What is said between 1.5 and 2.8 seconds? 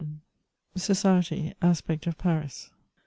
ASPECT OF PARIS.